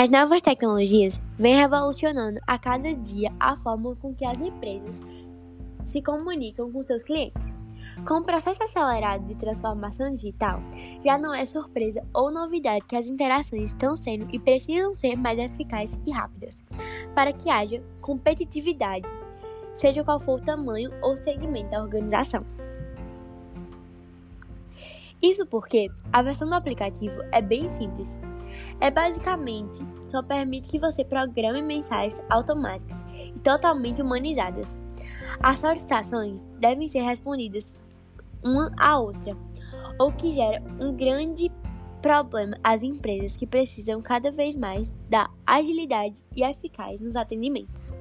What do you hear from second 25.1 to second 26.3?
Isso porque a